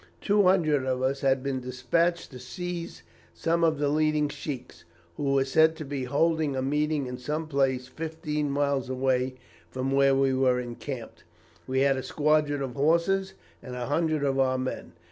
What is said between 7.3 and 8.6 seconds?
place fifteen